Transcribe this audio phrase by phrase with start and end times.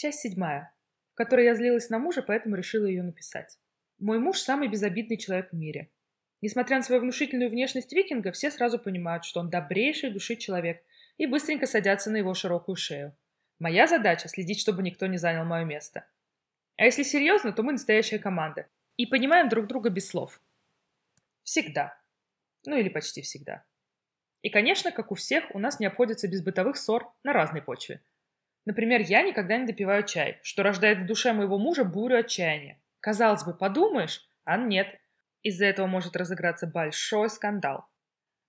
[0.00, 0.72] Часть седьмая,
[1.12, 3.58] в которой я злилась на мужа, поэтому решила ее написать.
[3.98, 5.90] Мой муж самый безобидный человек в мире.
[6.40, 10.82] Несмотря на свою внушительную внешность викинга, все сразу понимают, что он добрейший души человек
[11.18, 13.14] и быстренько садятся на его широкую шею.
[13.58, 16.06] Моя задача– следить, чтобы никто не занял мое место.
[16.78, 18.68] А если серьезно, то мы настоящая команда.
[18.96, 20.40] И понимаем друг друга без слов.
[21.42, 21.94] Всегда.
[22.64, 23.66] Ну или почти всегда.
[24.40, 28.00] И, конечно, как у всех, у нас не обходится без бытовых ссор на разной почве.
[28.70, 32.80] Например, я никогда не допиваю чай, что рождает в душе моего мужа бурю отчаяния.
[33.00, 34.86] Казалось бы, подумаешь, а нет.
[35.42, 37.88] Из-за этого может разыграться большой скандал.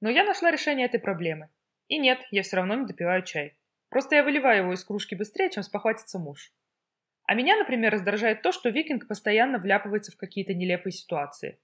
[0.00, 1.50] Но я нашла решение этой проблемы.
[1.86, 3.56] И нет, я все равно не допиваю чай.
[3.90, 6.52] Просто я выливаю его из кружки быстрее, чем спохватится муж.
[7.22, 11.60] А меня, например, раздражает то, что викинг постоянно вляпывается в какие-то нелепые ситуации.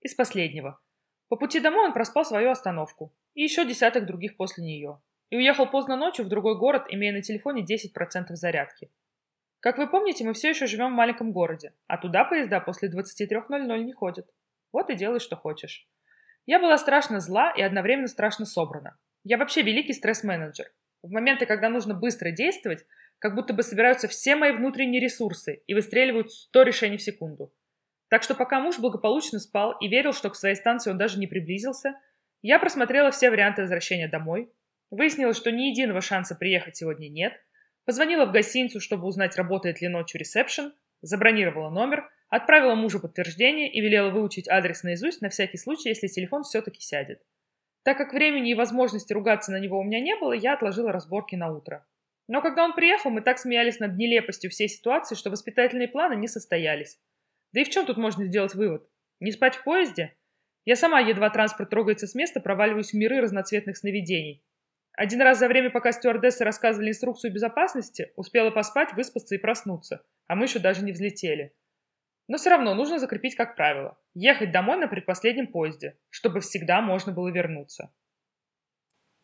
[0.00, 0.80] Из последнего.
[1.28, 3.14] По пути домой он проспал свою остановку.
[3.34, 5.00] И еще десяток других после нее
[5.32, 8.90] и уехал поздно ночью в другой город, имея на телефоне 10% зарядки.
[9.60, 13.78] Как вы помните, мы все еще живем в маленьком городе, а туда поезда после 23.00
[13.78, 14.28] не ходят.
[14.72, 15.88] Вот и делай, что хочешь.
[16.44, 18.98] Я была страшно зла и одновременно страшно собрана.
[19.24, 20.70] Я вообще великий стресс-менеджер.
[21.02, 22.84] В моменты, когда нужно быстро действовать,
[23.18, 27.54] как будто бы собираются все мои внутренние ресурсы и выстреливают 100 решений в секунду.
[28.10, 31.26] Так что пока муж благополучно спал и верил, что к своей станции он даже не
[31.26, 31.94] приблизился,
[32.42, 34.52] я просмотрела все варианты возвращения домой,
[34.92, 37.32] Выяснилось, что ни единого шанса приехать сегодня нет.
[37.86, 40.74] Позвонила в гостиницу, чтобы узнать, работает ли ночью ресепшн.
[41.00, 46.42] Забронировала номер, отправила мужу подтверждение и велела выучить адрес наизусть на всякий случай, если телефон
[46.42, 47.22] все-таки сядет.
[47.84, 51.36] Так как времени и возможности ругаться на него у меня не было, я отложила разборки
[51.36, 51.86] на утро.
[52.28, 56.28] Но когда он приехал, мы так смеялись над нелепостью всей ситуации, что воспитательные планы не
[56.28, 57.00] состоялись.
[57.52, 58.86] Да и в чем тут можно сделать вывод?
[59.20, 60.14] Не спать в поезде?
[60.66, 64.44] Я сама, едва транспорт трогается с места, проваливаюсь в миры разноцветных сновидений.
[64.94, 70.34] Один раз за время, пока стюардессы рассказывали инструкцию безопасности, успела поспать, выспаться и проснуться, а
[70.34, 71.54] мы еще даже не взлетели.
[72.28, 73.98] Но все равно нужно закрепить как правило.
[74.14, 77.92] Ехать домой на предпоследнем поезде, чтобы всегда можно было вернуться.